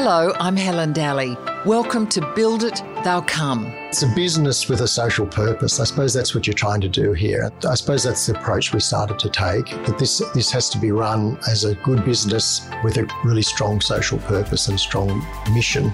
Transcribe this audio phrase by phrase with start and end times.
[0.00, 1.36] Hello, I'm Helen Daly.
[1.66, 3.66] Welcome to Build It, They'll Come.
[3.88, 5.80] It's a business with a social purpose.
[5.80, 7.50] I suppose that's what you're trying to do here.
[7.68, 9.66] I suppose that's the approach we started to take.
[9.86, 13.80] That this this has to be run as a good business with a really strong
[13.80, 15.90] social purpose and strong mission.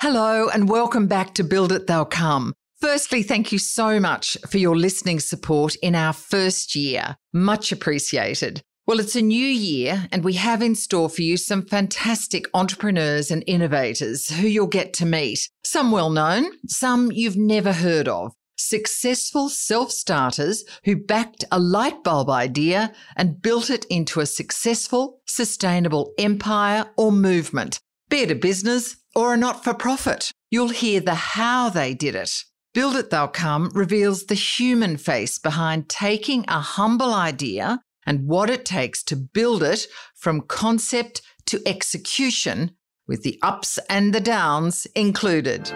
[0.00, 2.54] Hello, and welcome back to Build It, They'll Come.
[2.80, 7.16] Firstly, thank you so much for your listening support in our first year.
[7.32, 8.62] Much appreciated.
[8.86, 13.30] Well, it's a new year, and we have in store for you some fantastic entrepreneurs
[13.30, 15.48] and innovators who you'll get to meet.
[15.64, 18.34] Some well known, some you've never heard of.
[18.58, 25.22] Successful self starters who backed a light bulb idea and built it into a successful,
[25.24, 30.30] sustainable empire or movement, be it a business or a not for profit.
[30.50, 32.44] You'll hear the how they did it.
[32.74, 38.50] Build It They'll Come reveals the human face behind taking a humble idea and what
[38.50, 42.70] it takes to build it from concept to execution,
[43.06, 45.66] with the ups and the downs included.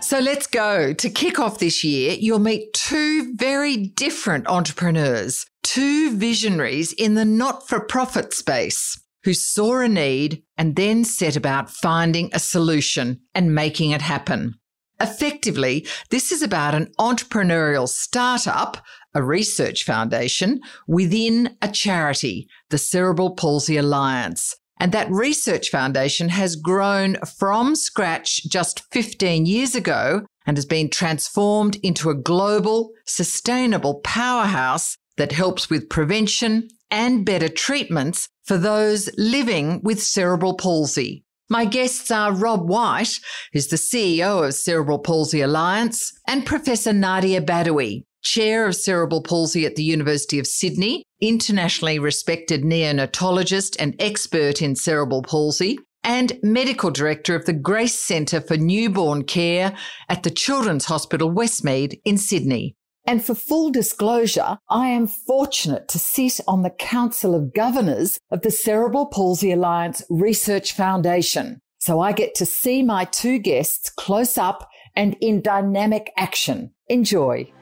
[0.00, 0.92] So let's go.
[0.92, 7.24] To kick off this year, you'll meet two very different entrepreneurs, two visionaries in the
[7.24, 13.20] not for profit space who saw a need and then set about finding a solution
[13.34, 14.54] and making it happen.
[15.02, 18.82] Effectively, this is about an entrepreneurial startup,
[19.14, 24.54] a research foundation within a charity, the Cerebral Palsy Alliance.
[24.78, 30.88] And that research foundation has grown from scratch just 15 years ago and has been
[30.88, 39.08] transformed into a global, sustainable powerhouse that helps with prevention and better treatments for those
[39.16, 41.24] living with cerebral palsy.
[41.52, 43.20] My guests are Rob White,
[43.52, 49.66] who's the CEO of Cerebral Palsy Alliance, and Professor Nadia Badawi, Chair of Cerebral Palsy
[49.66, 56.90] at the University of Sydney, internationally respected neonatologist and expert in cerebral palsy, and Medical
[56.90, 59.76] Director of the Grace Centre for Newborn Care
[60.08, 62.76] at the Children's Hospital Westmead in Sydney.
[63.04, 68.42] And for full disclosure, I am fortunate to sit on the Council of Governors of
[68.42, 71.60] the Cerebral Palsy Alliance Research Foundation.
[71.80, 76.74] So I get to see my two guests close up and in dynamic action.
[76.88, 77.52] Enjoy.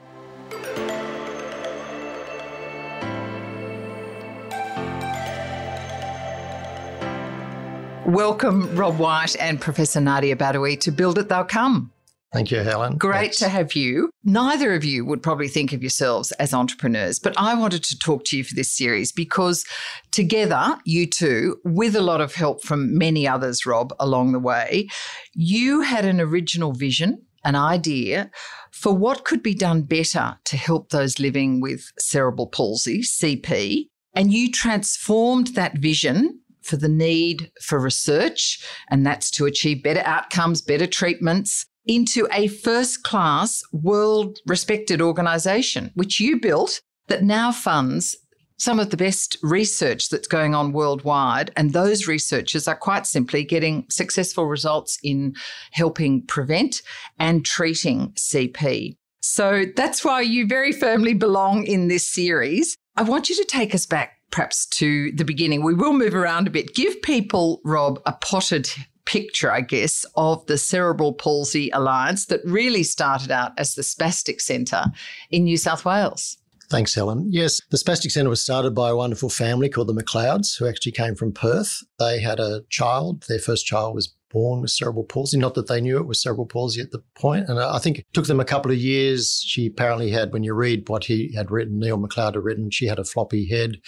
[8.05, 11.90] Welcome, Rob White and Professor Nadia Badawi to Build It They'll Come.
[12.33, 12.97] Thank you, Helen.
[12.97, 14.09] Great to have you.
[14.23, 18.23] Neither of you would probably think of yourselves as entrepreneurs, but I wanted to talk
[18.25, 19.65] to you for this series because
[20.11, 24.87] together, you two, with a lot of help from many others, Rob, along the way,
[25.33, 28.31] you had an original vision, an idea
[28.71, 34.31] for what could be done better to help those living with cerebral palsy, CP, and
[34.31, 40.61] you transformed that vision for the need for research, and that's to achieve better outcomes,
[40.61, 48.15] better treatments, into a first class, world respected organization, which you built that now funds
[48.57, 51.51] some of the best research that's going on worldwide.
[51.57, 55.33] And those researchers are quite simply getting successful results in
[55.71, 56.83] helping prevent
[57.17, 58.97] and treating CP.
[59.21, 62.77] So that's why you very firmly belong in this series.
[62.95, 65.63] I want you to take us back perhaps to the beginning.
[65.63, 66.75] We will move around a bit.
[66.75, 68.69] Give people, Rob, a potted
[69.11, 74.39] picture, I guess, of the Cerebral Palsy Alliance that really started out as the Spastic
[74.39, 74.85] Centre
[75.29, 76.37] in New South Wales.
[76.69, 77.27] Thanks, Helen.
[77.29, 80.93] Yes, the Spastic Centre was started by a wonderful family called the McLeods, who actually
[80.93, 81.83] came from Perth.
[81.99, 83.25] They had a child.
[83.27, 85.37] Their first child was born with cerebral palsy.
[85.37, 87.49] Not that they knew it was cerebral palsy at the point.
[87.49, 89.43] And uh, I think it took them a couple of years.
[89.45, 92.87] She apparently had, when you read what he had written, Neil McLeod had written, she
[92.87, 93.81] had a floppy head.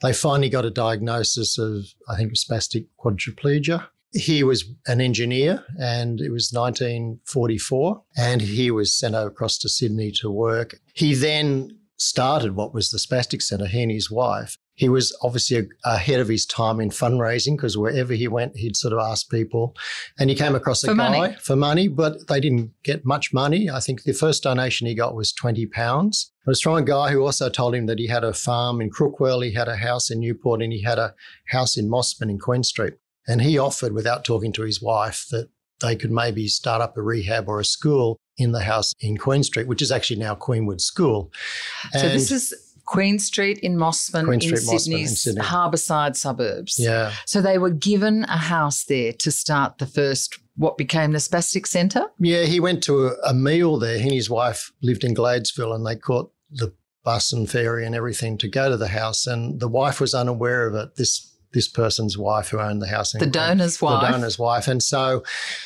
[0.00, 3.88] They finally got a diagnosis of, I think, spastic quadriplegia.
[4.12, 10.10] He was an engineer and it was 1944 and he was sent across to Sydney
[10.12, 10.74] to work.
[10.94, 14.56] He then started what was the Spastic Centre, he and his wife.
[14.74, 18.94] He was obviously ahead of his time in fundraising because wherever he went, he'd sort
[18.94, 19.76] of ask people.
[20.18, 21.36] And he came across a for guy money.
[21.38, 23.68] for money, but they didn't get much money.
[23.68, 26.32] I think the first donation he got was 20 pounds.
[26.46, 28.90] It was from a guy who also told him that he had a farm in
[28.90, 31.14] Crookwell, he had a house in Newport, and he had a
[31.48, 32.94] house in Mosman in Queen Street.
[33.30, 35.48] And he offered, without talking to his wife, that
[35.80, 39.42] they could maybe start up a rehab or a school in the house in Queen
[39.42, 41.30] Street, which is actually now Queenwood School.
[41.92, 42.54] so this is
[42.86, 45.42] Queen Street in Mosman Queen in Street, in Sydney's Sydney.
[45.42, 46.76] harbourside suburbs.
[46.78, 51.18] yeah, So they were given a house there to start the first, what became the
[51.18, 52.06] Spastic Centre.
[52.18, 52.42] yeah.
[52.44, 53.98] He went to a, a meal there.
[53.98, 56.74] He and his wife lived in Gladesville, and they caught the
[57.04, 59.26] bus and ferry and everything to go to the house.
[59.26, 60.96] And the wife was unaware of it.
[60.96, 63.12] This this person's wife who owned the house.
[63.12, 64.02] The donor's wife.
[64.02, 64.68] The donor's wife.
[64.68, 65.24] And so,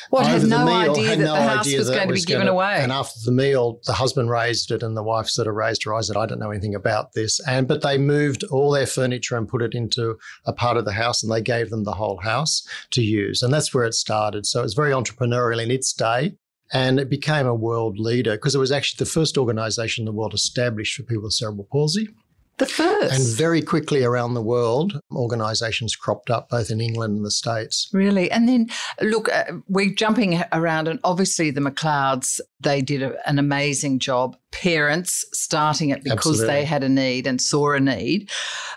[0.09, 2.47] what had no meal, idea had that no the house was going to be given
[2.47, 2.77] gonna, away.
[2.79, 5.93] And after the meal, the husband raised it, and the wife sort of raised her
[5.93, 6.07] eyes.
[6.07, 9.47] Said, "I don't know anything about this." And but they moved all their furniture and
[9.47, 12.67] put it into a part of the house, and they gave them the whole house
[12.91, 14.45] to use, and that's where it started.
[14.45, 16.35] So it was very entrepreneurial in its day.
[16.73, 20.11] And it became a world leader because it was actually the first organization in the
[20.11, 22.09] world established for people with cerebral palsy.
[22.57, 23.13] The first.
[23.13, 27.89] And very quickly around the world, organisations cropped up both in England and the States.
[27.91, 28.31] Really?
[28.31, 28.69] And then,
[29.01, 34.37] look, uh, we're jumping around, and obviously the McLeods, they did a, an amazing job.
[34.51, 36.47] Parents starting it because Absolutely.
[36.47, 38.29] they had a need and saw a need.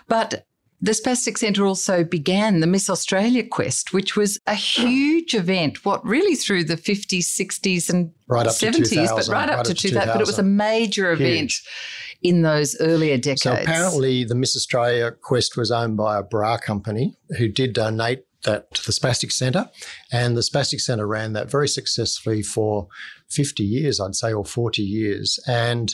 [0.09, 0.45] But
[0.81, 6.05] the Spastic Centre also began the Miss Australia Quest, which was a huge event, what
[6.05, 9.89] really through the 50s, 60s, and right 70s, but right, right up, to 2000.
[9.89, 10.13] 2000.
[10.13, 11.51] But it was a major event.
[11.51, 11.63] Huge
[12.21, 13.43] in those earlier decades.
[13.43, 18.25] So apparently, the Miss Australia quest was owned by a bra company who did donate
[18.43, 19.69] that to the Spastic Centre.
[20.11, 22.87] And the Spastic Centre ran that very successfully for
[23.29, 25.39] 50 years, I'd say, or 40 years.
[25.47, 25.93] And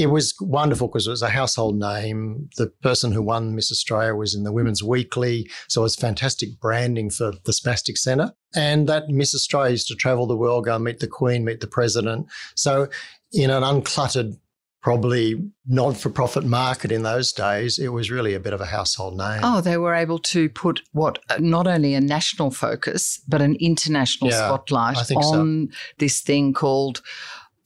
[0.00, 2.48] it was wonderful because it was a household name.
[2.56, 5.50] The person who won Miss Australia was in the Women's Weekly.
[5.68, 8.32] So it was fantastic branding for the Spastic Centre.
[8.54, 11.66] And that Miss Australia used to travel the world, go meet the Queen, meet the
[11.66, 12.26] President.
[12.56, 12.88] So
[13.32, 14.38] in an uncluttered
[14.82, 15.34] probably
[15.66, 19.18] not for profit market in those days, it was really a bit of a household
[19.18, 19.40] name.
[19.42, 23.56] Oh, they were able to put what uh, not only a national focus, but an
[23.60, 25.76] international yeah, spotlight on so.
[25.98, 27.02] this thing called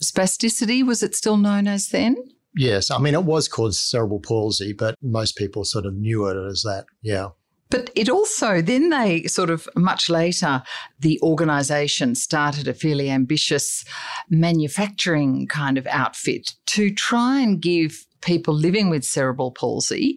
[0.04, 0.84] spasticity.
[0.84, 2.16] Was it still known as then?
[2.56, 2.90] Yes.
[2.90, 6.62] I mean, it was called cerebral palsy, but most people sort of knew it as
[6.62, 6.86] that.
[7.02, 7.28] Yeah.
[7.70, 10.62] But it also, then they sort of much later,
[11.00, 13.84] the organisation started a fairly ambitious
[14.30, 20.16] manufacturing kind of outfit to try and give people living with cerebral palsy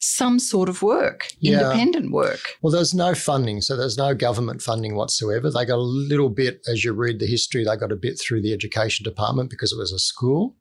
[0.00, 1.60] some sort of work, yeah.
[1.60, 2.40] independent work.
[2.62, 3.60] Well, there's no funding.
[3.60, 5.50] So there's no government funding whatsoever.
[5.50, 8.42] They got a little bit, as you read the history, they got a bit through
[8.42, 10.56] the education department because it was a school.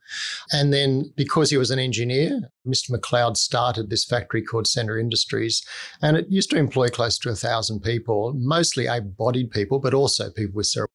[0.52, 2.92] And then because he was an engineer, Mr.
[2.92, 5.64] McLeod started this factory called Centre Industries.
[6.02, 9.94] And it used to employ close to a thousand people, mostly able bodied people, but
[9.94, 10.92] also people with cerebral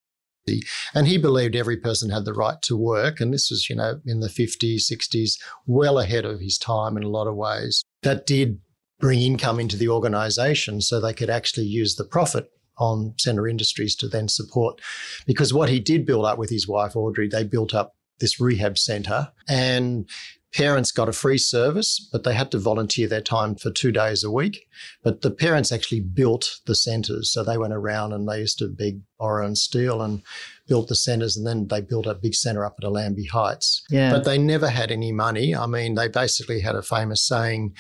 [0.94, 3.20] and he believed every person had the right to work.
[3.20, 7.02] And this was, you know, in the 50s, 60s, well ahead of his time in
[7.02, 7.82] a lot of ways.
[8.02, 8.61] That did
[8.99, 13.94] bring income into the organization so they could actually use the profit on Centre Industries
[13.97, 14.81] to then support.
[15.26, 18.79] Because what he did build up with his wife, Audrey, they built up this rehab
[18.79, 20.08] centre and
[20.52, 24.25] Parents got a free service, but they had to volunteer their time for two days
[24.25, 24.67] a week.
[25.02, 27.32] But the parents actually built the centres.
[27.32, 30.23] So they went around and they used to beg, borrow, and steal and
[30.67, 31.37] built the centres.
[31.37, 33.85] And then they built a big centre up at Allambie Heights.
[33.91, 34.11] Yeah.
[34.11, 35.55] But they never had any money.
[35.55, 37.75] I mean, they basically had a famous saying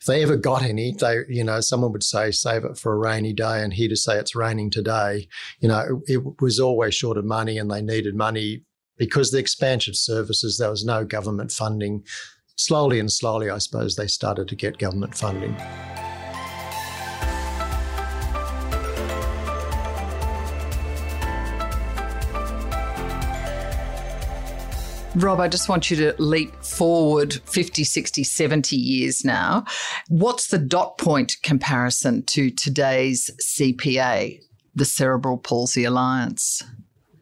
[0.00, 2.98] if they ever got any, they, you know, someone would say, save it for a
[2.98, 3.62] rainy day.
[3.62, 5.28] And here to say it's raining today,
[5.60, 8.62] you know, it, it was always short of money and they needed money
[8.96, 12.04] because the expansion services, there was no government funding.
[12.56, 15.56] Slowly and slowly, I suppose, they started to get government funding.
[25.16, 29.64] Rob, I just want you to leap forward 50, 60, 70 years now.
[30.08, 34.40] What's the dot point comparison to today's CPA,
[34.74, 36.64] the Cerebral Palsy Alliance?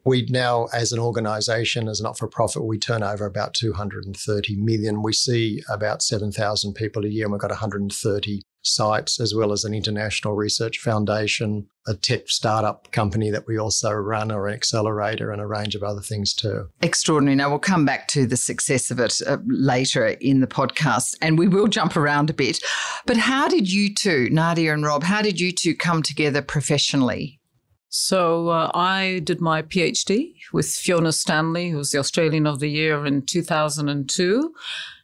[0.04, 4.56] We now, as an organisation, as a not for profit, we turn over about 230
[4.56, 5.02] million.
[5.02, 9.64] We see about 7,000 people a year, and we've got 130 sites, as well as
[9.64, 15.30] an international research foundation, a tech startup company that we also run, or an accelerator,
[15.30, 16.68] and a range of other things too.
[16.80, 17.36] Extraordinary.
[17.36, 21.38] Now, we'll come back to the success of it uh, later in the podcast, and
[21.38, 22.60] we will jump around a bit.
[23.06, 27.40] But how did you two, Nadia and Rob, how did you two come together professionally?
[27.94, 32.70] So uh, I did my PhD with Fiona Stanley, who was the Australian of the
[32.70, 34.54] Year in 2002.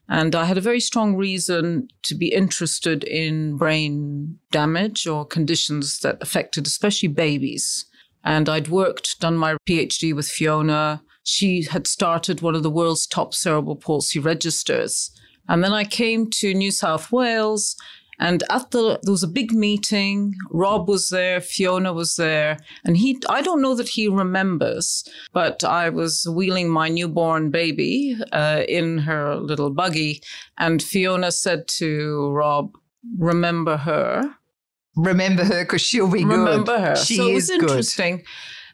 [0.09, 5.99] And I had a very strong reason to be interested in brain damage or conditions
[5.99, 7.85] that affected especially babies.
[8.25, 11.03] And I'd worked, done my PhD with Fiona.
[11.25, 15.11] She had started one of the world's top cerebral palsy registers.
[15.47, 17.77] And then I came to New South Wales
[18.19, 20.35] and at the there was a big meeting.
[20.51, 25.65] Rob was there, Fiona was there, and he I don't know that he remembers, but
[25.65, 30.23] I was wheeling my newborn baby uh, in her little buggy,
[30.57, 32.77] and Fiona said to Rob,
[33.19, 34.35] "Remember her."
[34.97, 36.51] Remember her because she'll be Remember good.
[36.51, 36.97] Remember her.
[36.97, 38.17] She so is it was interesting.
[38.17, 38.27] Good.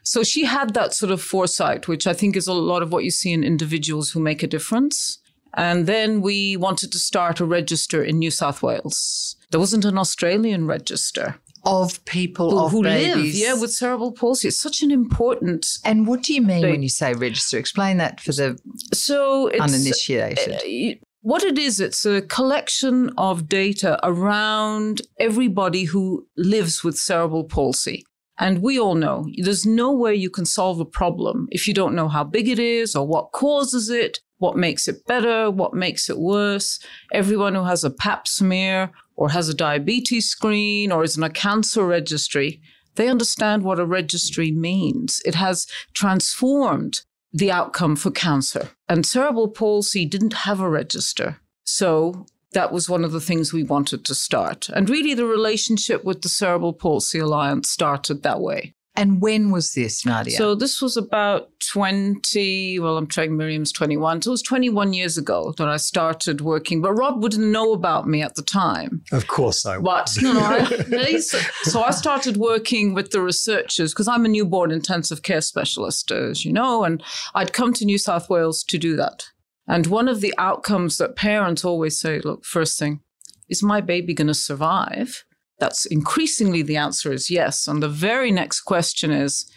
[0.03, 3.03] So she had that sort of foresight, which I think is a lot of what
[3.03, 5.19] you see in individuals who make a difference.
[5.55, 9.37] And then we wanted to start a register in New South Wales.
[9.51, 14.49] There wasn't an Australian register of people who, of who live, yeah, with cerebral palsy.
[14.49, 15.65] It's such an important.
[15.83, 17.57] And what do you mean They- when you say register?
[17.57, 18.59] Explain that for the
[18.93, 20.55] So it's uninitiated.
[20.55, 27.45] Uh, what it is, it's a collection of data around everybody who lives with cerebral
[27.45, 28.05] palsy.
[28.37, 31.95] And we all know there's no way you can solve a problem if you don't
[31.95, 36.09] know how big it is or what causes it, what makes it better, what makes
[36.09, 36.79] it worse.
[37.13, 41.29] Everyone who has a pap smear or has a diabetes screen or is in a
[41.29, 42.61] cancer registry,
[42.95, 45.21] they understand what a registry means.
[45.25, 47.01] It has transformed
[47.31, 48.69] the outcome for cancer.
[48.87, 51.41] And cerebral palsy didn't have a register.
[51.63, 54.69] So that was one of the things we wanted to start.
[54.69, 58.73] And really, the relationship with the Cerebral Palsy Alliance started that way.
[58.97, 60.37] and when was this, Nadia?
[60.37, 64.21] So this was about 20, well, I'm trying Miriam's 21.
[64.21, 66.81] So it was 21 years ago that I started working.
[66.81, 69.03] But Rob wouldn't know about me at the time.
[69.11, 74.07] Of course, I But no, no, I, so I started working with the researchers because
[74.07, 78.29] I'm a newborn intensive care specialist, as you know, and I'd come to New South
[78.29, 79.25] Wales to do that.
[79.67, 83.01] And one of the outcomes that parents always say, look, first thing,
[83.49, 85.25] is my baby going to survive?
[85.59, 87.67] That's increasingly the answer is yes.
[87.67, 89.49] And the very next question is,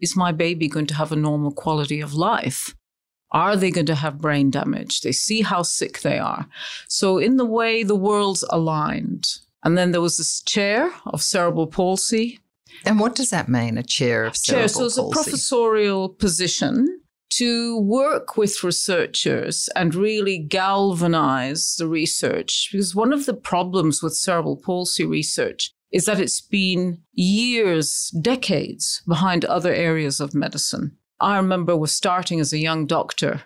[0.00, 2.74] is my baby going to have a normal quality of life?
[3.32, 5.02] Are they going to have brain damage?
[5.02, 6.46] They see how sick they are.
[6.88, 9.28] So, in the way the worlds aligned.
[9.62, 12.40] And then there was this chair of cerebral palsy.
[12.84, 14.78] and what does that mean, a chair of cerebral palsy?
[14.78, 14.90] Chair.
[14.90, 17.00] So, it's a professorial position
[17.30, 22.68] to work with researchers and really galvanize the research.
[22.70, 29.02] Because one of the problems with cerebral palsy research is that it's been years, decades
[29.06, 30.96] behind other areas of medicine.
[31.20, 33.42] I remember was starting as a young doctor.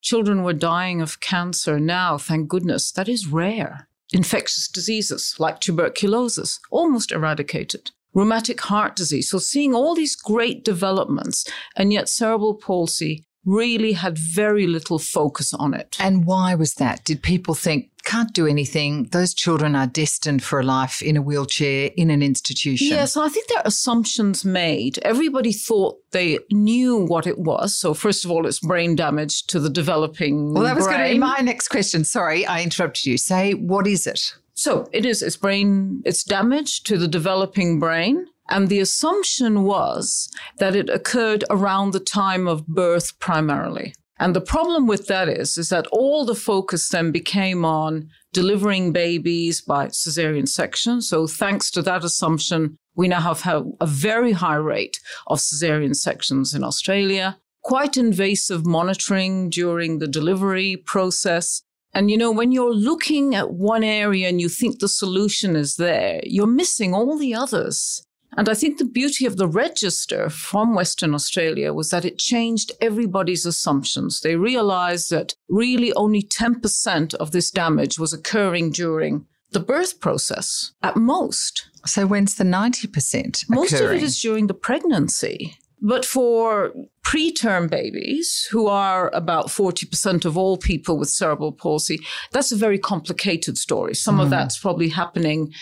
[0.00, 1.78] Children were dying of cancer.
[1.78, 3.88] Now, thank goodness, that is rare.
[4.12, 7.90] Infectious diseases like tuberculosis, almost eradicated.
[8.14, 9.28] Rheumatic heart disease.
[9.28, 11.44] So, seeing all these great developments,
[11.76, 15.96] and yet cerebral palsy really had very little focus on it.
[15.98, 17.04] And why was that?
[17.04, 19.04] Did people think, can't do anything?
[19.04, 22.88] Those children are destined for a life in a wheelchair in an institution.
[22.88, 24.98] Yes, I think there are assumptions made.
[24.98, 27.76] Everybody thought they knew what it was.
[27.76, 30.52] So, first of all, it's brain damage to the developing.
[30.52, 30.54] Brain.
[30.54, 32.04] Well, that was going to be my next question.
[32.04, 33.18] Sorry, I interrupted you.
[33.18, 34.20] Say, what is it?
[34.58, 38.26] So it is, it's brain, it's damage to the developing brain.
[38.48, 43.94] And the assumption was that it occurred around the time of birth primarily.
[44.18, 48.92] And the problem with that is, is that all the focus then became on delivering
[48.92, 51.00] babies by cesarean section.
[51.00, 56.52] So thanks to that assumption, we now have a very high rate of cesarean sections
[56.52, 61.62] in Australia, quite invasive monitoring during the delivery process.
[61.94, 65.76] And you know, when you're looking at one area and you think the solution is
[65.76, 68.04] there, you're missing all the others.
[68.38, 72.70] And I think the beauty of the register from Western Australia was that it changed
[72.80, 74.20] everybody's assumptions.
[74.20, 80.70] They realized that really only 10% of this damage was occurring during the birth process
[80.84, 81.68] at most.
[81.84, 85.56] So when's the 90% Most of it is during the pregnancy.
[85.80, 86.72] But for
[87.04, 91.98] preterm babies, who are about 40% of all people with cerebral palsy,
[92.30, 93.94] that's a very complicated story.
[93.94, 94.30] Some of hmm.
[94.30, 95.52] that's probably happening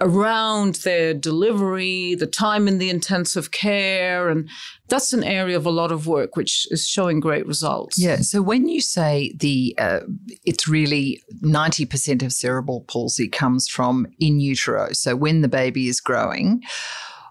[0.00, 4.28] around their delivery, the time in the intensive care.
[4.28, 4.48] And
[4.88, 7.98] that's an area of a lot of work, which is showing great results.
[7.98, 8.16] Yeah.
[8.16, 10.00] So when you say the uh,
[10.44, 15.88] it's really ninety percent of cerebral palsy comes from in utero, so when the baby
[15.88, 16.62] is growing,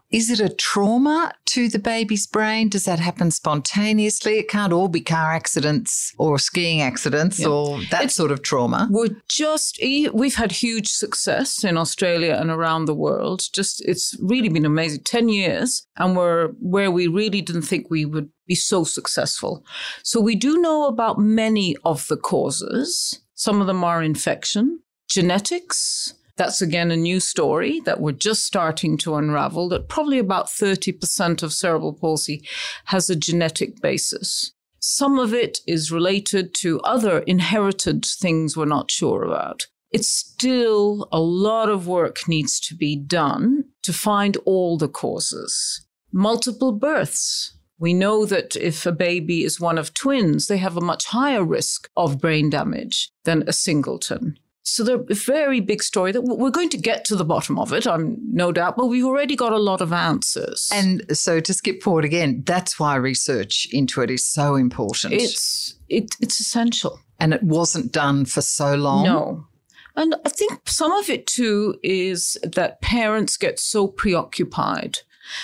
[0.10, 2.70] is it a trauma to the baby's brain?
[2.70, 4.38] Does that happen spontaneously?
[4.40, 7.48] It can't all be car accidents or skiing accidents Yeah.
[7.48, 8.88] or that It's- sort of trauma.
[8.90, 13.44] We're just, we've had huge success in Australia and around the world.
[13.54, 15.02] Just, it's really been amazing.
[15.04, 19.64] 10 years, and we're where we really didn't think we would be so successful.
[20.04, 23.20] So we do know about many of the causes.
[23.36, 26.14] Some of them are infection, genetics.
[26.38, 31.41] That's again a new story that we're just starting to unravel that probably about 30%
[31.41, 32.48] of cerebral palsy
[32.86, 34.53] has a genetic basis.
[34.79, 39.65] Some of it is related to other inherited things we're not sure about.
[39.91, 45.88] It's still a lot of work needs to be done to find all the causes.
[46.12, 47.58] Multiple births.
[47.79, 51.44] We know that if a baby is one of twins, they have a much higher
[51.44, 54.38] risk of brain damage than a singleton.
[54.69, 57.71] So they're a very big story that we're going to get to the bottom of
[57.71, 60.69] it, I'm no doubt, but we've already got a lot of answers.
[60.74, 65.13] And so to skip forward again, that's why research into it is so important.
[65.13, 67.00] It's it, it's essential.
[67.17, 69.05] And it wasn't done for so long.
[69.05, 69.47] No.
[69.95, 75.00] And I think some of it too is that parents get so preoccupied.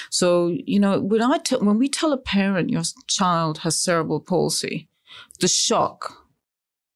[0.09, 4.19] So, you know, when I tell, when we tell a parent your child has cerebral
[4.19, 4.89] palsy,
[5.39, 6.22] the shock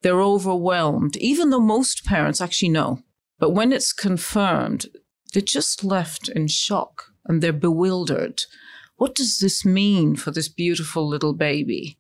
[0.01, 3.00] they're overwhelmed, even though most parents actually know.
[3.39, 4.88] But when it's confirmed,
[5.34, 8.42] they're just left in shock and they're bewildered.
[8.96, 11.98] What does this mean for this beautiful little baby?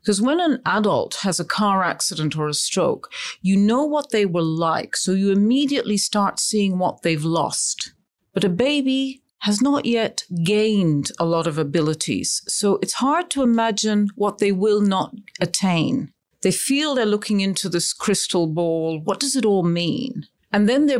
[0.00, 4.26] Because when an adult has a car accident or a stroke, you know what they
[4.26, 7.92] were like, so you immediately start seeing what they've lost.
[8.34, 13.42] But a baby has not yet gained a lot of abilities, so it's hard to
[13.42, 16.12] imagine what they will not attain.
[16.42, 19.00] They feel they're looking into this crystal ball.
[19.00, 20.26] What does it all mean?
[20.52, 20.98] And then their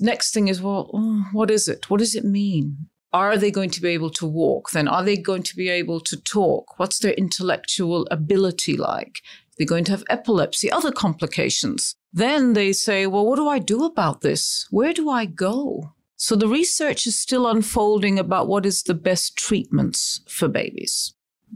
[0.00, 1.88] next thing is, well, oh, what is it?
[1.88, 2.88] What does it mean?
[3.12, 4.70] Are they going to be able to walk?
[4.70, 6.78] Then are they going to be able to talk?
[6.78, 9.22] What's their intellectual ability like?
[9.24, 11.96] Are They're going to have epilepsy, other complications.
[12.12, 14.66] Then they say, well, what do I do about this?
[14.70, 15.92] Where do I go?
[16.16, 21.14] So the research is still unfolding about what is the best treatments for babies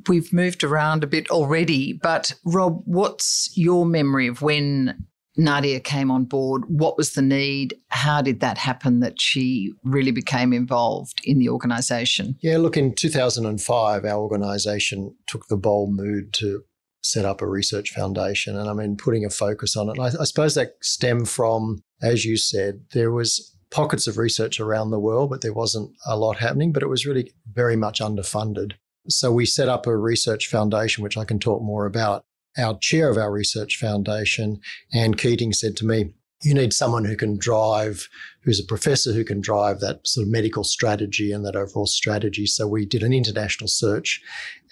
[0.09, 5.07] we've moved around a bit already, but Rob, what's your memory of when
[5.37, 6.63] Nadia came on board?
[6.69, 7.75] What was the need?
[7.89, 12.37] How did that happen that she really became involved in the organisation?
[12.41, 16.63] Yeah, look, in 2005, our organisation took the bold move to
[17.03, 19.99] set up a research foundation and I mean, putting a focus on it.
[20.01, 24.91] I, I suppose that stemmed from, as you said, there was pockets of research around
[24.91, 28.75] the world, but there wasn't a lot happening, but it was really very much underfunded.
[29.09, 32.25] So we set up a research foundation, which I can talk more about.
[32.57, 34.61] Our chair of our research foundation,
[34.93, 38.09] Anne Keating, said to me, you need someone who can drive,
[38.43, 42.47] who's a professor who can drive that sort of medical strategy and that overall strategy.
[42.47, 44.21] So we did an international search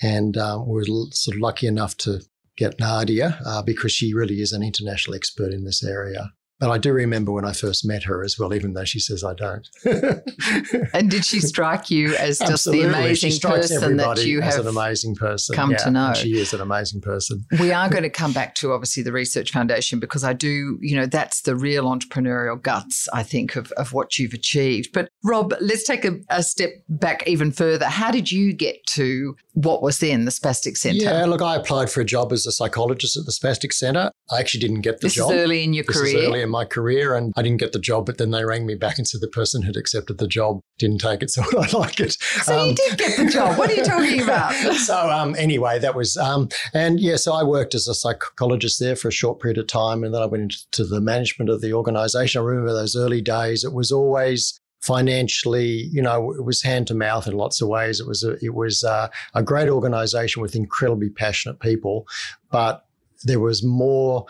[0.03, 2.21] and um, we were sort of lucky enough to
[2.57, 6.33] get Nadia uh, because she really is an international expert in this area.
[6.63, 9.25] But I do remember when I first met her as well, even though she says
[9.25, 9.69] I don't.
[10.95, 12.87] and did she strike you as just Absolutely.
[12.87, 15.57] the amazing person that you have an amazing person.
[15.57, 16.15] come yeah, to know?
[16.15, 17.45] She is an amazing person.
[17.59, 20.95] we are going to come back to obviously the Research Foundation because I do, you
[20.95, 24.93] know, that's the real entrepreneurial guts, I think, of, of what you've achieved.
[24.93, 27.87] But Rob, let's take a, a step back even further.
[27.87, 31.03] How did you get to what was then the Spastic Centre?
[31.03, 34.13] Yeah, look, I applied for a job as a psychologist at the Spastic Centre.
[34.31, 35.31] I actually didn't get the this job.
[35.31, 36.19] This is early in your this career.
[36.19, 38.07] Is early in my career, and I didn't get the job.
[38.07, 41.01] But then they rang me back and said the person had accepted the job didn't
[41.01, 42.13] take it, so I like it.
[42.13, 43.59] So um, you did get the job.
[43.59, 44.53] What are you talking about?
[44.77, 48.95] so um, anyway, that was um, and yeah, so I worked as a psychologist there
[48.95, 51.73] for a short period of time, and then I went into the management of the
[51.73, 52.41] organisation.
[52.41, 53.65] I remember those early days.
[53.65, 58.01] It was always financially, you know, it was hand to mouth in lots of ways.
[58.01, 62.07] It was a, it was a, a great organisation with incredibly passionate people,
[62.51, 62.85] but
[63.23, 64.27] there was more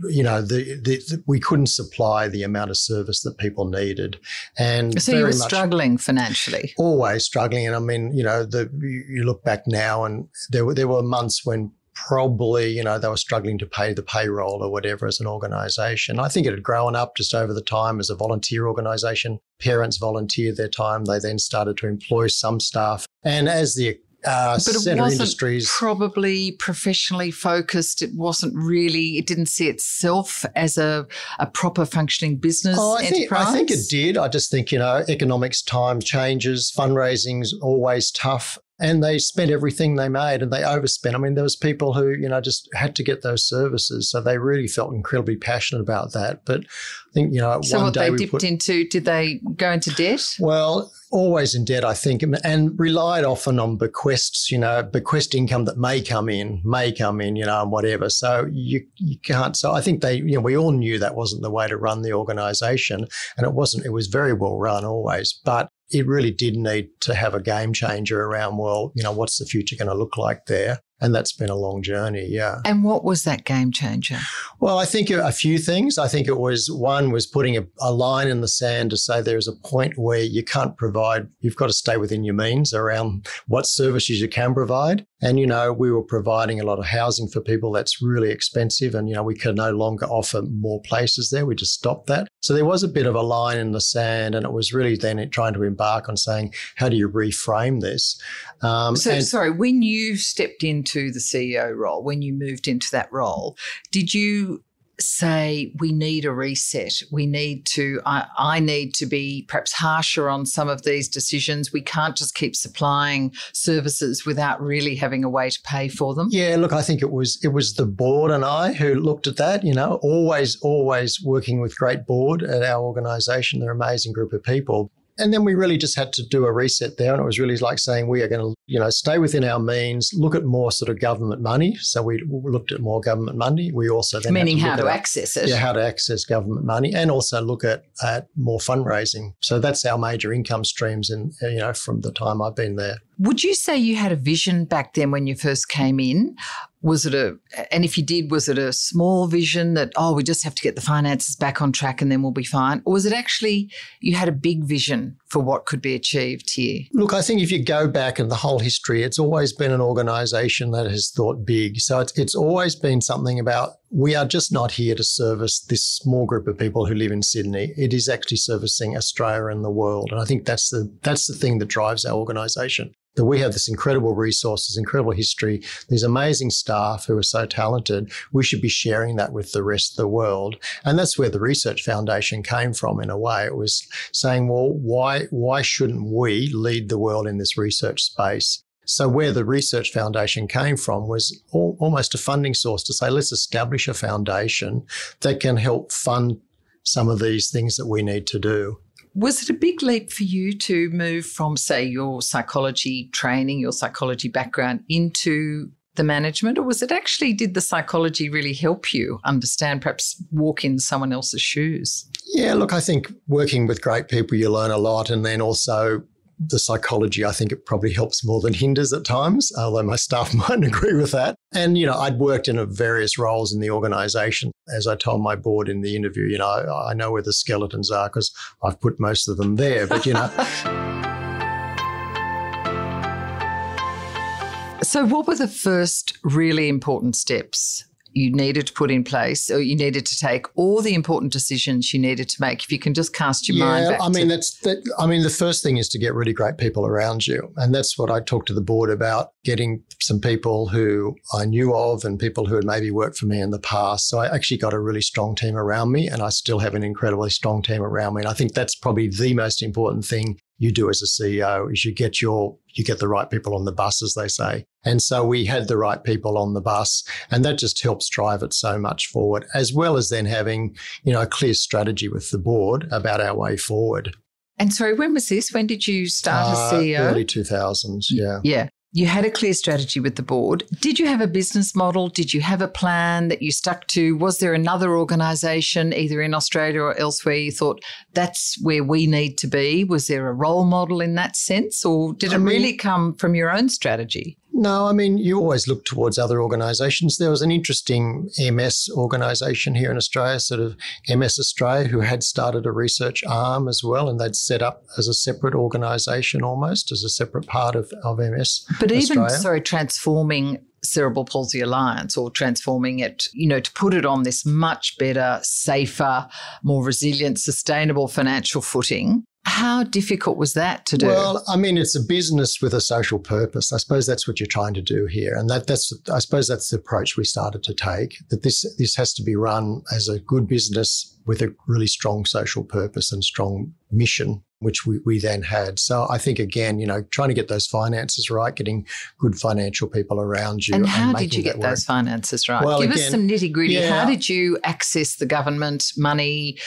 [0.00, 4.18] you know, the, the, the, we couldn't supply the amount of service that people needed,
[4.58, 6.72] and so you were struggling financially.
[6.76, 10.74] Always struggling, and I mean, you know, the you look back now, and there were
[10.74, 11.72] there were months when
[12.06, 16.20] probably you know they were struggling to pay the payroll or whatever as an organisation.
[16.20, 19.40] I think it had grown up just over the time as a volunteer organisation.
[19.60, 21.04] Parents volunteered their time.
[21.04, 25.70] They then started to employ some staff, and as the uh, but it wasn't industries.
[25.70, 28.02] probably professionally focused.
[28.02, 29.16] It wasn't really.
[29.18, 31.06] It didn't see itself as a,
[31.38, 34.16] a proper functioning business oh, I think, I think it did.
[34.18, 36.72] I just think you know, economics time changes.
[36.76, 41.14] Fundraising's always tough, and they spent everything they made and they overspent.
[41.14, 44.10] I mean, there was people who, you know, just had to get those services.
[44.10, 46.44] So they really felt incredibly passionate about that.
[46.44, 49.90] But I think, you know, so what they dipped put, into, did they go into
[49.90, 50.36] debt?
[50.38, 55.64] Well, always in debt, I think, and relied often on bequests, you know, bequest income
[55.64, 58.08] that may come in, may come in, you know, and whatever.
[58.10, 59.56] So you you can't.
[59.56, 62.02] So I think they, you know, we all knew that wasn't the way to run
[62.02, 63.86] the organisation, and it wasn't.
[63.86, 67.72] It was very well run always, but it really did need to have a game
[67.72, 68.58] changer around.
[68.58, 70.80] Well, you know, what's the future going to look like there?
[71.00, 72.56] And that's been a long journey, yeah.
[72.64, 74.18] And what was that game changer?
[74.58, 75.96] Well, I think a few things.
[75.96, 79.20] I think it was one was putting a, a, line in the sand to say
[79.22, 82.74] there is a point where you can't provide, you've got to stay within your means
[82.74, 85.06] around what services you can provide.
[85.20, 88.94] And, you know, we were providing a lot of housing for people that's really expensive.
[88.94, 91.44] And, you know, we could no longer offer more places there.
[91.44, 92.28] We just stopped that.
[92.40, 94.34] So there was a bit of a line in the sand.
[94.34, 98.20] And it was really then trying to embark on saying, how do you reframe this?
[98.62, 102.88] Um, so, and- sorry, when you stepped into the CEO role, when you moved into
[102.92, 103.56] that role,
[103.90, 104.62] did you
[105.00, 107.02] say we need a reset?
[107.10, 111.72] We need to, I, I, need to be perhaps harsher on some of these decisions.
[111.72, 116.28] We can't just keep supplying services without really having a way to pay for them.
[116.30, 119.36] Yeah, look, I think it was it was the board and I who looked at
[119.36, 119.64] that.
[119.64, 123.60] You know, always always working with great board at our organisation.
[123.60, 124.90] They're an amazing group of people.
[125.18, 127.12] And then we really just had to do a reset there.
[127.12, 129.58] And it was really like saying we are going to, you know, stay within our
[129.58, 131.74] means, look at more sort of government money.
[131.76, 133.72] So we looked at more government money.
[133.72, 135.48] We also then meaning to how to at, access it.
[135.48, 139.32] Yeah, how to access government money, and also look at at more fundraising.
[139.40, 142.98] So that's our major income streams, and you know, from the time I've been there.
[143.18, 146.36] Would you say you had a vision back then when you first came in
[146.80, 147.36] was it a
[147.72, 150.62] and if you did was it a small vision that oh we just have to
[150.62, 153.70] get the finances back on track and then we'll be fine or was it actually
[154.00, 157.50] you had a big vision for what could be achieved here look i think if
[157.50, 161.44] you go back in the whole history it's always been an organization that has thought
[161.44, 165.60] big so it's, it's always been something about we are just not here to service
[165.60, 167.72] this small group of people who live in Sydney.
[167.74, 170.08] It is actually servicing Australia and the world.
[170.10, 173.52] And I think that's the that's the thing that drives our organization that we have
[173.52, 178.10] this incredible resources, incredible history, these amazing staff who are so talented.
[178.32, 180.56] We should be sharing that with the rest of the world.
[180.84, 183.44] And that's where the Research Foundation came from in a way.
[183.44, 188.62] It was saying, well, why, why shouldn't we lead the world in this research space?
[188.86, 193.10] So where the Research Foundation came from was all, almost a funding source to say,
[193.10, 194.86] let's establish a foundation
[195.20, 196.40] that can help fund
[196.84, 198.78] some of these things that we need to do.
[199.14, 203.72] Was it a big leap for you to move from, say, your psychology training, your
[203.72, 209.18] psychology background into the management, or was it actually, did the psychology really help you
[209.24, 212.08] understand, perhaps walk in someone else's shoes?
[212.34, 215.10] Yeah, look, I think working with great people, you learn a lot.
[215.10, 216.02] And then also
[216.38, 220.32] the psychology, I think it probably helps more than hinders at times, although my staff
[220.48, 221.36] mightn't agree with that.
[221.54, 224.52] And, you know, I'd worked in various roles in the organization.
[224.74, 227.90] As I told my board in the interview, you know, I know where the skeletons
[227.90, 230.28] are because I've put most of them there, but, you know.
[234.82, 237.87] so, what were the first really important steps
[238.18, 241.94] you needed to put in place or you needed to take all the important decisions
[241.94, 242.62] you needed to make.
[242.62, 245.22] If you can just cast your yeah, mind back i mean that's that i mean
[245.22, 247.52] the first thing is to get really great people around you.
[247.56, 251.74] And that's what i talked to the board about getting some people who i knew
[251.74, 254.08] of and people who had maybe worked for me in the past.
[254.08, 256.82] So i actually got a really strong team around me and i still have an
[256.82, 258.22] incredibly strong team around me.
[258.22, 261.84] And i think that's probably the most important thing you do as a CEO is
[261.84, 264.66] you get your you get the right people on the bus, as they say.
[264.84, 268.42] And so we had the right people on the bus, and that just helps drive
[268.42, 272.30] it so much forward, as well as then having you know a clear strategy with
[272.30, 274.14] the board about our way forward.
[274.58, 275.52] And sorry, when was this?
[275.52, 276.98] When did you start uh, as CEO?
[276.98, 278.40] Early 2000s, yeah.
[278.42, 278.68] Yeah.
[278.92, 280.64] You had a clear strategy with the board.
[280.80, 282.08] Did you have a business model?
[282.08, 284.16] Did you have a plan that you stuck to?
[284.16, 287.82] Was there another organisation, either in Australia or elsewhere, you thought
[288.14, 289.84] that's where we need to be?
[289.84, 293.34] Was there a role model in that sense, or did it mean, really come from
[293.34, 294.38] your own strategy?
[294.58, 297.16] No, I mean, you always look towards other organisations.
[297.16, 300.76] There was an interesting MS organisation here in Australia, sort of
[301.08, 305.06] MS Australia, who had started a research arm as well, and they'd set up as
[305.06, 308.66] a separate organisation almost, as a separate part of, of MS.
[308.80, 309.26] But Australia.
[309.26, 314.24] even, sorry, transforming Cerebral Palsy Alliance or transforming it, you know, to put it on
[314.24, 316.28] this much better, safer,
[316.64, 319.22] more resilient, sustainable financial footing.
[319.48, 321.06] How difficult was that to do?
[321.06, 323.72] Well, I mean, it's a business with a social purpose.
[323.72, 326.68] I suppose that's what you're trying to do here, and that, that's I suppose that's
[326.68, 328.16] the approach we started to take.
[328.28, 332.26] That this this has to be run as a good business with a really strong
[332.26, 335.78] social purpose and strong mission, which we, we then had.
[335.78, 338.86] So I think again, you know, trying to get those finances right, getting
[339.18, 342.64] good financial people around you, and how and did you get those finances right?
[342.64, 343.74] Well, Give again, us some nitty gritty.
[343.74, 343.98] Yeah.
[343.98, 346.58] How did you access the government money?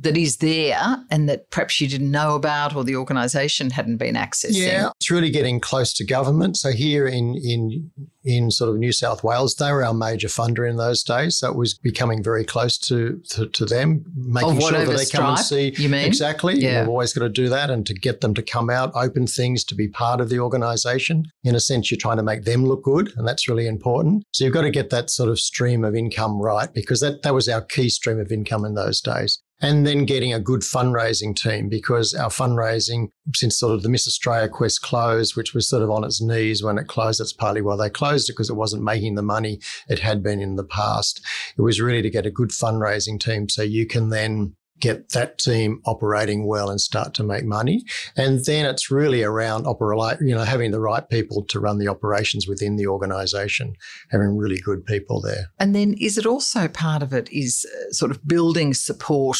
[0.00, 4.14] That is there and that perhaps you didn't know about or the organisation hadn't been
[4.14, 4.52] accessing?
[4.54, 6.56] Yeah, it's really getting close to government.
[6.56, 7.90] So here in in
[8.24, 11.38] in sort of New South Wales, they were our major funder in those days.
[11.38, 15.30] So it was becoming very close to to, to them, making sure that they come
[15.30, 15.74] and see.
[15.76, 16.58] You mean exactly?
[16.58, 19.26] Yeah, we've always got to do that, and to get them to come out, open
[19.26, 21.24] things, to be part of the organisation.
[21.44, 24.24] In a sense, you're trying to make them look good, and that's really important.
[24.32, 27.34] So you've got to get that sort of stream of income right because that that
[27.34, 31.34] was our key stream of income in those days and then getting a good fundraising
[31.34, 35.84] team because our fundraising since sort of the Miss Australia quest closed, which was sort
[35.84, 38.56] of on its knees when it closed, that's partly why they closed it because it
[38.56, 41.24] wasn't making the money it had been in the past.
[41.56, 45.38] It was really to get a good fundraising team so you can then get that
[45.38, 47.84] team operating well and start to make money.
[48.16, 51.88] And then it's really around operate, you know, having the right people to run the
[51.88, 53.74] operations within the organization,
[54.10, 55.46] having really good people there.
[55.58, 59.38] And then is it also part of it is uh, sort of building support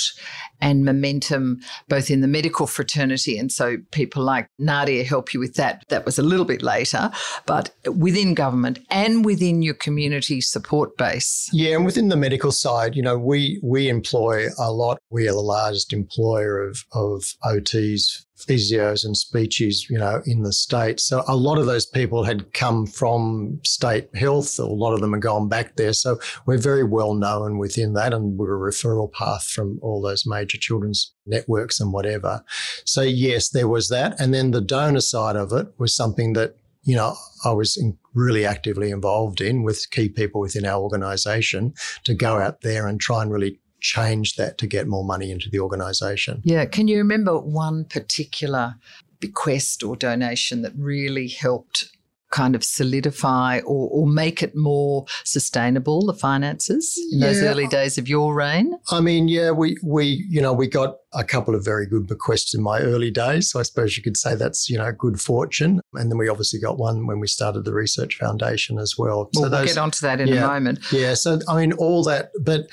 [0.62, 5.56] and momentum both in the medical fraternity and so people like Nadia help you with
[5.56, 5.84] that.
[5.88, 7.10] That was a little bit later,
[7.44, 11.50] but within government and within your community support base.
[11.52, 14.98] Yeah, and within the medical side, you know, we we employ a lot.
[15.10, 20.52] We are the largest employer of, of OTs, physios and speeches, you know, in the
[20.52, 21.00] state.
[21.00, 24.58] So a lot of those people had come from state health.
[24.58, 25.92] A lot of them have gone back there.
[25.92, 30.26] So we're very well known within that and we're a referral path from all those
[30.26, 32.42] major children's networks and whatever.
[32.84, 34.20] So yes, there was that.
[34.20, 37.80] And then the donor side of it was something that you know, I was
[38.12, 41.74] really actively involved in with key people within our organization
[42.04, 45.50] to go out there and try and really change that to get more money into
[45.50, 46.40] the organisation.
[46.44, 46.64] Yeah.
[46.64, 48.76] Can you remember one particular
[49.20, 51.88] bequest or donation that really helped
[52.32, 57.26] kind of solidify or, or make it more sustainable, the finances in yeah.
[57.26, 58.72] those early days of your reign?
[58.90, 62.54] I mean, yeah, we, we, you know, we got a couple of very good bequests
[62.54, 63.50] in my early days.
[63.50, 65.80] So I suppose you could say that's, you know, good fortune.
[65.92, 69.30] And then we obviously got one when we started the Research Foundation as well.
[69.34, 70.80] well so those, we'll get onto that in yeah, a moment.
[70.90, 71.12] Yeah.
[71.12, 72.66] So, I mean, all that, but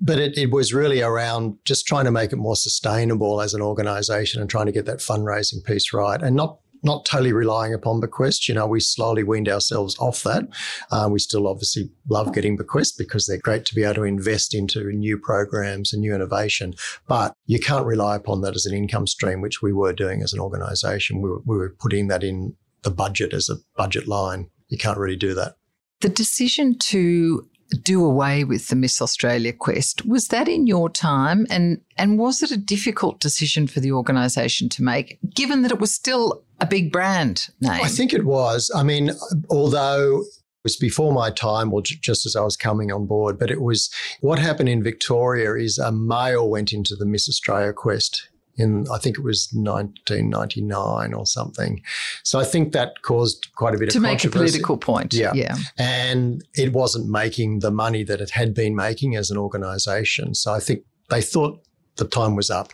[0.00, 3.60] but it, it, was really around just trying to make it more sustainable as an
[3.60, 8.00] organization and trying to get that fundraising piece right and not not totally relying upon
[8.00, 8.48] bequests.
[8.48, 10.44] You know, we slowly weaned ourselves off that.
[10.90, 14.54] Uh, we still obviously love getting bequests because they're great to be able to invest
[14.54, 16.74] into new programs and new innovation.
[17.06, 20.32] But you can't rely upon that as an income stream, which we were doing as
[20.32, 21.20] an organization.
[21.20, 24.48] We were, we were putting that in the budget as a budget line.
[24.68, 25.56] You can't really do that.
[26.00, 27.48] The decision to
[27.82, 30.06] do away with the Miss Australia quest.
[30.06, 34.68] Was that in your time and and was it a difficult decision for the organisation
[34.70, 37.80] to make, given that it was still a big brand name?
[37.82, 38.70] I think it was.
[38.74, 39.10] I mean,
[39.50, 43.50] although it was before my time, or just as I was coming on board, but
[43.50, 48.28] it was what happened in Victoria is a male went into the Miss Australia quest
[48.58, 51.80] in I think it was 1999 or something.
[52.24, 55.14] So I think that caused quite a bit to of make a political point.
[55.14, 59.38] Yeah, yeah, and it wasn't making the money that it had been making as an
[59.38, 60.34] organisation.
[60.34, 61.62] So I think they thought
[61.96, 62.72] the time was up.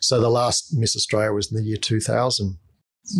[0.00, 2.58] So the last Miss Australia was in the year 2000.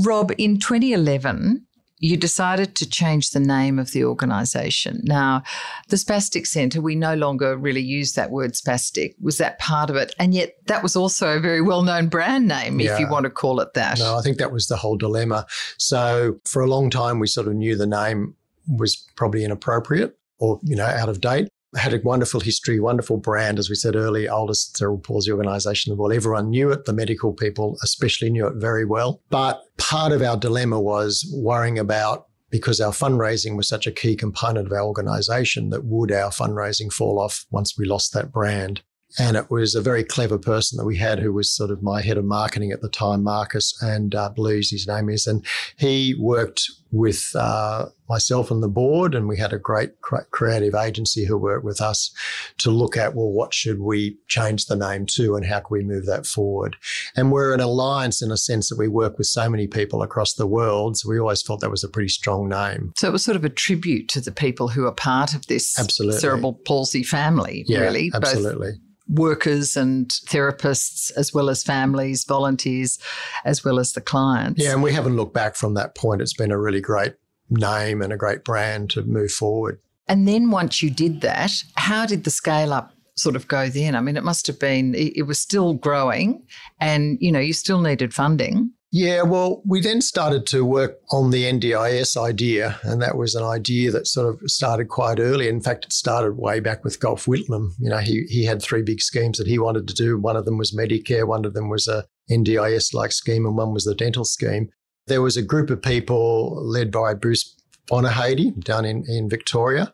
[0.04, 1.65] Rob, in 2011,
[1.98, 5.00] you decided to change the name of the organisation.
[5.04, 5.42] Now,
[5.88, 9.14] the Spastic Centre, we no longer really use that word spastic.
[9.20, 10.14] Was that part of it?
[10.18, 12.92] And yet, that was also a very well known brand name, yeah.
[12.92, 13.98] if you want to call it that.
[13.98, 15.46] No, I think that was the whole dilemma.
[15.78, 18.34] So, for a long time, we sort of knew the name
[18.68, 23.58] was probably inappropriate or, you know, out of date had a wonderful history, wonderful brand,
[23.58, 26.14] as we said earlier, oldest cerebral palsy organisation in the world.
[26.14, 26.84] Everyone knew it.
[26.84, 29.20] The medical people especially knew it very well.
[29.30, 34.16] But part of our dilemma was worrying about because our fundraising was such a key
[34.16, 38.82] component of our organisation that would our fundraising fall off once we lost that brand.
[39.18, 42.02] And it was a very clever person that we had who was sort of my
[42.02, 45.26] head of marketing at the time, Marcus and uh, Blues, his name is.
[45.26, 45.44] And
[45.78, 51.24] he worked with uh, myself and the board, and we had a great creative agency
[51.24, 52.10] who worked with us
[52.58, 55.82] to look at, well, what should we change the name to and how can we
[55.82, 56.76] move that forward?
[57.16, 60.34] And we're an alliance in a sense that we work with so many people across
[60.34, 60.96] the world.
[60.96, 62.92] So we always felt that was a pretty strong name.
[62.96, 65.78] So it was sort of a tribute to the people who are part of this
[65.78, 66.20] absolutely.
[66.20, 68.10] cerebral palsy family, yeah, really.
[68.14, 68.72] Absolutely.
[68.72, 72.98] Both workers and therapists, as well as families, volunteers,
[73.44, 74.60] as well as the clients.
[74.60, 76.20] Yeah, and we haven't looked back from that point.
[76.20, 77.14] It's been a really great
[77.50, 79.80] name and a great brand to move forward.
[80.08, 83.96] And then once you did that, how did the scale up sort of go then?
[83.96, 86.46] I mean, it must have been, it was still growing
[86.80, 88.70] and, you know, you still needed funding.
[88.92, 93.42] Yeah, well, we then started to work on the NDIS idea, and that was an
[93.42, 95.48] idea that sort of started quite early.
[95.48, 97.72] In fact, it started way back with Gough Whitlam.
[97.78, 100.18] You know, he he had three big schemes that he wanted to do.
[100.18, 103.84] One of them was Medicare, one of them was a NDIS-like scheme, and one was
[103.84, 104.70] the dental scheme.
[105.06, 107.56] There was a group of people led by Bruce
[107.90, 109.92] Bonyhady down in, in Victoria,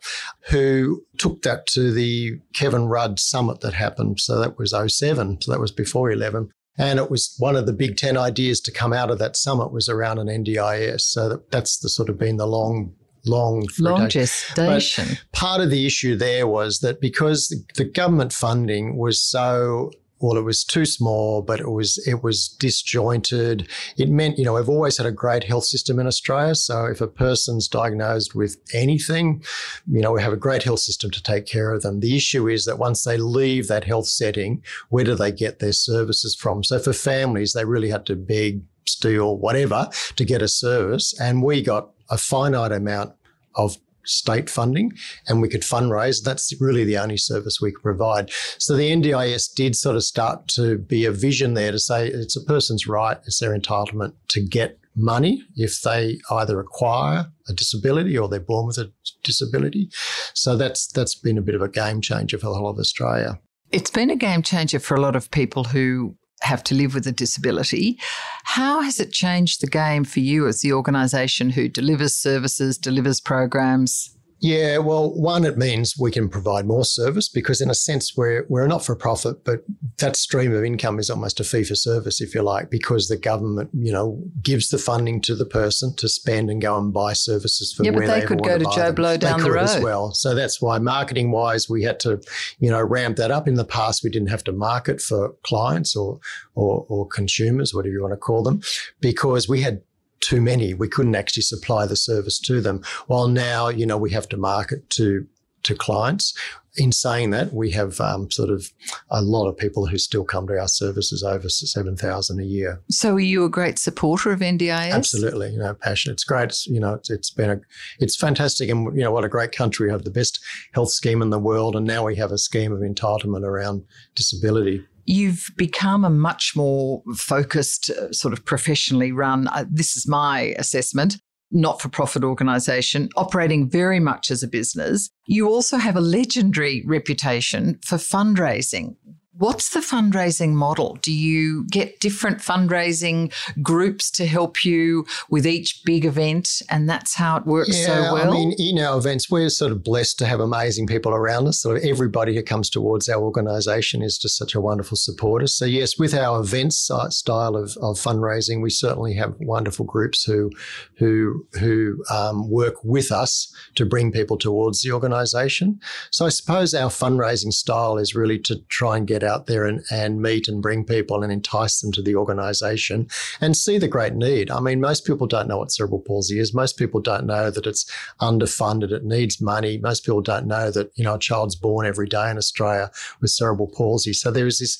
[0.48, 4.20] who took that to the Kevin Rudd summit that happened.
[4.20, 5.42] So that was 07.
[5.42, 6.50] So that was before 11.
[6.78, 9.72] And it was one of the big 10 ideas to come out of that summit
[9.72, 11.02] was around an NDIS.
[11.02, 12.94] So that, that's the sort of been the long,
[13.26, 15.08] long, long gestation.
[15.08, 19.90] But part of the issue there was that because the government funding was so
[20.22, 23.68] well, it was too small, but it was it was disjointed.
[23.98, 26.54] It meant, you know, we've always had a great health system in Australia.
[26.54, 29.42] So if a person's diagnosed with anything,
[29.90, 31.98] you know, we have a great health system to take care of them.
[31.98, 35.72] The issue is that once they leave that health setting, where do they get their
[35.72, 36.62] services from?
[36.62, 41.18] So for families, they really had to beg, steal, whatever to get a service.
[41.20, 43.12] And we got a finite amount
[43.56, 44.92] of state funding
[45.28, 46.22] and we could fundraise.
[46.22, 48.30] That's really the only service we could provide.
[48.58, 52.36] So the NDIS did sort of start to be a vision there to say it's
[52.36, 58.16] a person's right, it's their entitlement to get money if they either acquire a disability
[58.16, 58.92] or they're born with a
[59.24, 59.88] disability.
[60.34, 63.38] So that's that's been a bit of a game changer for the whole of Australia.
[63.70, 67.06] It's been a game changer for a lot of people who have to live with
[67.06, 67.98] a disability.
[68.44, 73.20] How has it changed the game for you as the organisation who delivers services, delivers
[73.20, 74.16] programs?
[74.44, 78.44] Yeah, well, one, it means we can provide more service because, in a sense, we're,
[78.48, 79.60] we're a not for profit, but
[79.98, 83.16] that stream of income is almost a fee for service, if you like, because the
[83.16, 87.12] government, you know, gives the funding to the person to spend and go and buy
[87.12, 88.96] services for yeah, where but they, they could go to Joe them.
[88.96, 90.12] Blow down they the road as well.
[90.12, 92.20] So that's why, marketing wise, we had to,
[92.58, 93.46] you know, ramp that up.
[93.46, 96.18] In the past, we didn't have to market for clients or,
[96.56, 98.60] or, or consumers, whatever you want to call them,
[99.00, 99.82] because we had
[100.22, 100.72] too many.
[100.72, 102.82] We couldn't actually supply the service to them.
[103.08, 105.26] While now, you know, we have to market to
[105.64, 106.34] to clients.
[106.78, 108.70] In saying that, we have um, sort of
[109.10, 112.80] a lot of people who still come to our services over seven thousand a year.
[112.90, 114.90] So, are you a great supporter of NDIS?
[114.90, 116.12] Absolutely, you know, passion.
[116.12, 116.44] It's great.
[116.44, 117.60] It's, you know, it's, it's been a,
[117.98, 119.88] it's fantastic, and you know, what a great country.
[119.88, 122.72] We have the best health scheme in the world, and now we have a scheme
[122.72, 129.48] of entitlement around disability you've become a much more focused, uh, sort of professionally run,
[129.48, 131.18] uh, this is my assessment,
[131.50, 135.10] not for profit organisation, operating very much as a business.
[135.26, 138.96] You also have a legendary reputation for fundraising.
[139.38, 140.98] What's the fundraising model?
[141.00, 146.60] Do you get different fundraising groups to help you with each big event?
[146.68, 148.30] And that's how it works yeah, so well?
[148.30, 151.62] I mean, in our events, we're sort of blessed to have amazing people around us.
[151.62, 155.46] Sort of everybody who comes towards our organisation is just such a wonderful supporter.
[155.46, 160.24] So, yes, with our events uh, style of, of fundraising, we certainly have wonderful groups
[160.24, 160.50] who,
[160.98, 165.80] who, who um, work with us to bring people towards the organisation.
[166.10, 169.64] So, I suppose our fundraising style is really to try and get get out there
[169.64, 173.08] and, and meet and bring people and entice them to the organization
[173.40, 174.50] and see the great need.
[174.50, 176.54] I mean, most people don't know what cerebral palsy is.
[176.54, 178.92] Most people don't know that it's underfunded.
[178.92, 179.78] It needs money.
[179.78, 183.30] Most people don't know that, you know, a child's born every day in Australia with
[183.30, 184.12] cerebral palsy.
[184.12, 184.78] So there's this,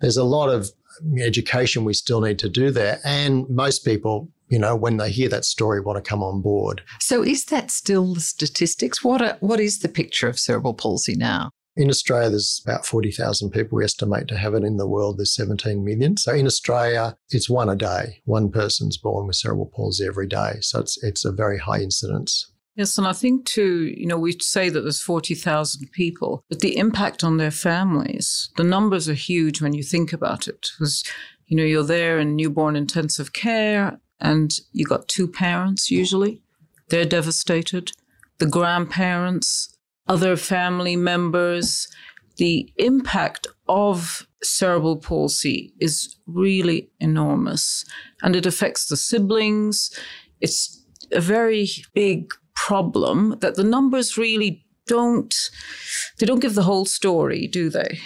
[0.00, 0.70] there's a lot of
[1.20, 3.00] education we still need to do there.
[3.04, 6.82] And most people you know, when they hear that story, want to come on board.
[6.98, 9.04] So, is that still the statistics?
[9.04, 11.52] What are, what is the picture of cerebral palsy now?
[11.76, 14.64] In Australia, there's about 40,000 people we estimate to have it.
[14.64, 16.16] In the world, there's 17 million.
[16.16, 18.22] So in Australia, it's one a day.
[18.24, 20.58] One person's born with cerebral palsy every day.
[20.60, 22.50] So it's, it's a very high incidence.
[22.76, 26.76] Yes, and I think too, you know, we say that there's 40,000 people, but the
[26.76, 30.68] impact on their families, the numbers are huge when you think about it.
[30.78, 31.04] Because,
[31.46, 36.42] you know, you're there in newborn intensive care and you got two parents usually.
[36.88, 37.92] They're devastated.
[38.38, 39.69] The grandparents,
[40.10, 41.86] other family members.
[42.36, 47.84] The impact of cerebral palsy is really enormous
[48.22, 49.90] and it affects the siblings.
[50.40, 55.34] It's a very big problem that the numbers really don't
[56.18, 58.00] they don't give the whole story, do they?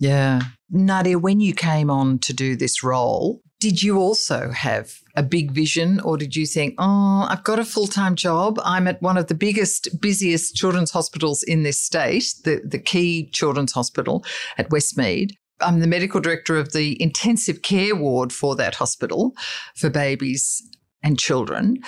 [0.00, 0.40] Yeah.
[0.68, 5.50] Nadia, when you came on to do this role, did you also have a big
[5.50, 8.60] vision, or did you think, oh, I've got a full time job?
[8.64, 13.30] I'm at one of the biggest, busiest children's hospitals in this state, the, the key
[13.30, 14.24] children's hospital
[14.58, 15.30] at Westmead.
[15.60, 19.34] I'm the medical director of the intensive care ward for that hospital
[19.74, 20.62] for babies
[21.02, 21.78] and children.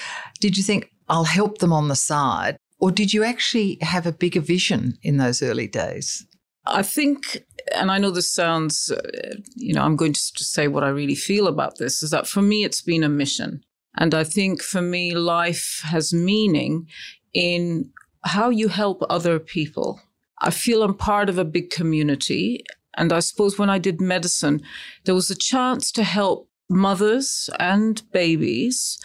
[0.40, 2.56] Did you think, I'll help them on the side?
[2.80, 6.24] Or did you actually have a bigger vision in those early days?
[6.68, 10.84] I think, and I know this sounds, uh, you know, I'm going to say what
[10.84, 13.64] I really feel about this is that for me, it's been a mission.
[13.96, 16.86] And I think for me, life has meaning
[17.32, 17.90] in
[18.24, 20.00] how you help other people.
[20.40, 22.64] I feel I'm part of a big community.
[22.96, 24.60] And I suppose when I did medicine,
[25.04, 28.98] there was a chance to help mothers and babies.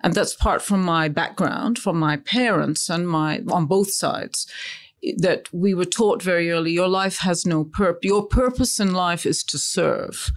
[0.00, 4.46] And that's part from my background, from my parents and my, on both sides
[5.18, 8.00] that we were taught very early your life has no purpose.
[8.02, 10.30] Your purpose in life is to serve.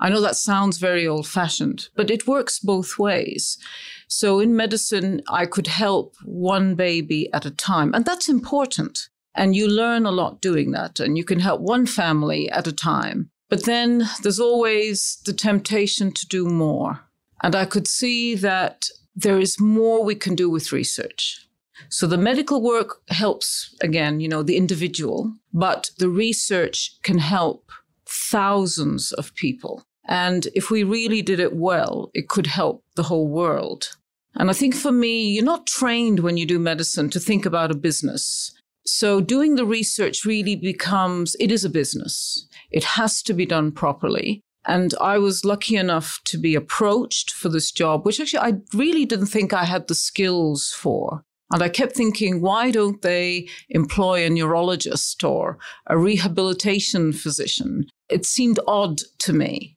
[0.00, 3.58] I know that sounds very old fashioned, but it works both ways.
[4.06, 9.08] So in medicine, I could help one baby at a time, and that's important.
[9.34, 12.72] And you learn a lot doing that, and you can help one family at a
[12.72, 13.30] time.
[13.48, 17.00] But then there's always the temptation to do more.
[17.42, 21.47] And I could see that there is more we can do with research.
[21.88, 27.70] So the medical work helps, again, you know, the individual, but the research can help
[28.06, 29.82] thousands of people.
[30.06, 33.96] And if we really did it well, it could help the whole world.
[34.34, 37.70] And I think for me, you're not trained when you do medicine to think about
[37.70, 38.52] a business.
[38.86, 42.46] So doing the research really becomes, it is a business.
[42.70, 44.42] It has to be done properly.
[44.64, 49.04] And I was lucky enough to be approached for this job, which actually I really
[49.04, 51.24] didn't think I had the skills for.
[51.50, 57.86] And I kept thinking, why don't they employ a neurologist or a rehabilitation physician?
[58.10, 59.76] It seemed odd to me.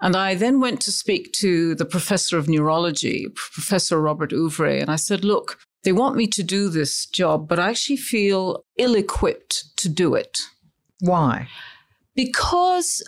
[0.00, 4.90] And I then went to speak to the professor of neurology, Professor Robert Ouvrier, and
[4.90, 8.94] I said, look, they want me to do this job, but I actually feel ill
[8.94, 10.38] equipped to do it.
[11.00, 11.48] Why?
[12.14, 13.02] Because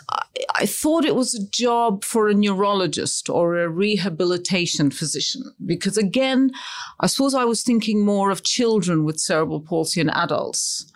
[0.54, 5.42] I thought it was a job for a neurologist or a rehabilitation physician.
[5.64, 6.52] Because again,
[7.00, 10.90] I suppose I was thinking more of children with cerebral palsy and adults.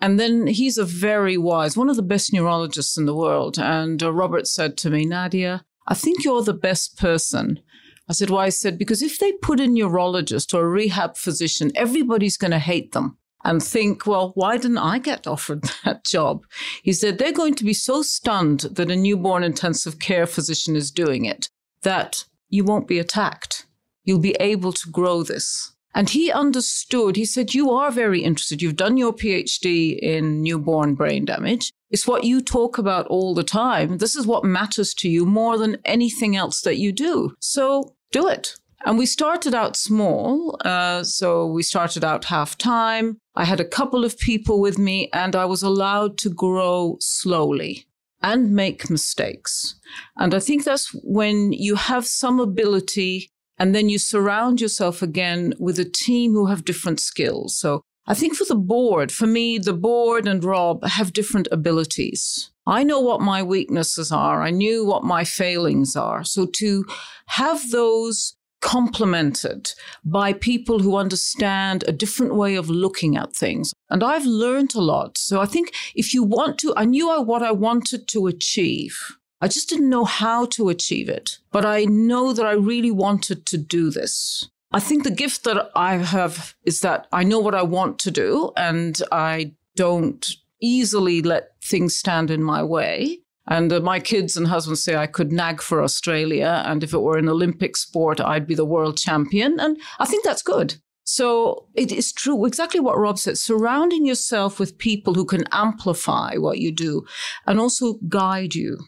[0.00, 3.58] And then he's a very wise, one of the best neurologists in the world.
[3.58, 7.60] And uh, Robert said to me, Nadia, I think you're the best person.
[8.08, 8.46] I said, why?
[8.46, 12.58] I said, because if they put a neurologist or a rehab physician, everybody's going to
[12.58, 16.44] hate them and think, well, why didn't I get offered that job?
[16.82, 20.90] He said, they're going to be so stunned that a newborn intensive care physician is
[20.90, 21.48] doing it
[21.82, 23.66] that you won't be attacked.
[24.04, 25.72] You'll be able to grow this.
[25.94, 28.60] And he understood, he said, You are very interested.
[28.60, 31.72] You've done your PhD in newborn brain damage.
[31.90, 33.98] It's what you talk about all the time.
[33.98, 37.36] This is what matters to you more than anything else that you do.
[37.38, 38.56] So do it.
[38.84, 40.58] And we started out small.
[40.64, 43.18] Uh, so we started out half time.
[43.34, 47.86] I had a couple of people with me, and I was allowed to grow slowly
[48.22, 49.74] and make mistakes.
[50.16, 55.54] And I think that's when you have some ability and then you surround yourself again
[55.58, 57.56] with a team who have different skills.
[57.56, 62.50] So I think for the board, for me, the board and Rob have different abilities.
[62.66, 64.42] I know what my weaknesses are.
[64.42, 66.24] I knew what my failings are.
[66.24, 66.84] So to
[67.26, 69.72] have those complemented
[70.04, 73.74] by people who understand a different way of looking at things.
[73.90, 75.18] And I've learned a lot.
[75.18, 78.98] So I think if you want to, I knew what I wanted to achieve.
[79.42, 83.44] I just didn't know how to achieve it, but I know that I really wanted
[83.46, 84.48] to do this.
[84.72, 88.10] I think the gift that I have is that I know what I want to
[88.10, 90.26] do and I don't
[90.62, 93.18] easily let things stand in my way.
[93.46, 96.62] And uh, my kids and husband say I could nag for Australia.
[96.66, 99.60] And if it were an Olympic sport, I'd be the world champion.
[99.60, 100.76] And I think that's good.
[101.04, 106.36] So it is true, exactly what Rob said, surrounding yourself with people who can amplify
[106.36, 107.04] what you do
[107.46, 108.78] and also guide you.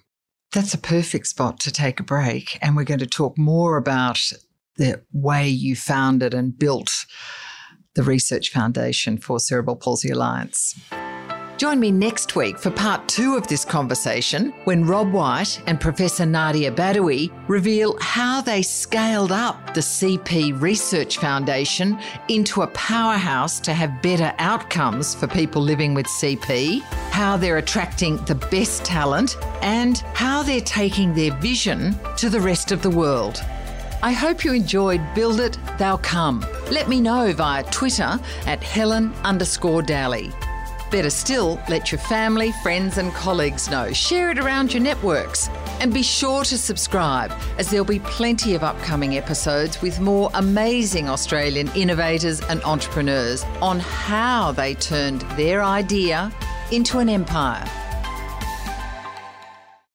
[0.52, 2.58] That's a perfect spot to take a break.
[2.62, 4.18] And we're going to talk more about
[4.76, 6.90] the way you founded and built
[7.94, 10.78] the Research Foundation for Cerebral Palsy Alliance.
[11.56, 16.26] Join me next week for part two of this conversation when Rob White and Professor
[16.26, 21.98] Nadia Badawi reveal how they scaled up the CP Research Foundation
[22.28, 28.22] into a powerhouse to have better outcomes for people living with CP, how they're attracting
[28.26, 33.42] the best talent, and how they're taking their vision to the rest of the world.
[34.02, 36.44] I hope you enjoyed Build It, They'll Come.
[36.70, 40.30] Let me know via Twitter at Helen underscore Dalley.
[40.96, 43.92] Better still, let your family, friends, and colleagues know.
[43.92, 45.50] Share it around your networks.
[45.78, 51.10] And be sure to subscribe, as there'll be plenty of upcoming episodes with more amazing
[51.10, 56.32] Australian innovators and entrepreneurs on how they turned their idea
[56.72, 57.85] into an empire.